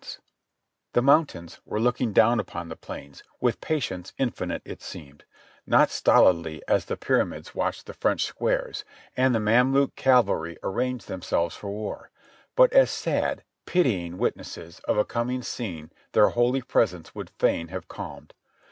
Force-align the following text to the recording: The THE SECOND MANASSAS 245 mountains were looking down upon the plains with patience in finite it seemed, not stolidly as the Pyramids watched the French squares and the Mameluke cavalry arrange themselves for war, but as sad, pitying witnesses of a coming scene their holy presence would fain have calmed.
The 0.01 0.07
THE 0.07 0.07
SECOND 1.01 1.05
MANASSAS 1.05 1.59
245 1.61 1.61
mountains 1.61 1.61
were 1.63 1.79
looking 1.79 2.11
down 2.11 2.39
upon 2.39 2.69
the 2.69 2.75
plains 2.75 3.23
with 3.39 3.61
patience 3.61 4.13
in 4.17 4.31
finite 4.31 4.63
it 4.65 4.81
seemed, 4.81 5.25
not 5.67 5.91
stolidly 5.91 6.63
as 6.67 6.85
the 6.85 6.97
Pyramids 6.97 7.53
watched 7.53 7.85
the 7.85 7.93
French 7.93 8.25
squares 8.25 8.83
and 9.15 9.35
the 9.35 9.39
Mameluke 9.39 9.95
cavalry 9.95 10.57
arrange 10.63 11.05
themselves 11.05 11.55
for 11.55 11.69
war, 11.69 12.09
but 12.55 12.73
as 12.73 12.89
sad, 12.89 13.43
pitying 13.67 14.17
witnesses 14.17 14.79
of 14.85 14.97
a 14.97 15.05
coming 15.05 15.43
scene 15.43 15.91
their 16.13 16.29
holy 16.29 16.63
presence 16.63 17.13
would 17.13 17.29
fain 17.29 17.67
have 17.67 17.87
calmed. 17.87 18.33